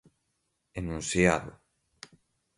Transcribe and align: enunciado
enunciado 0.79 1.61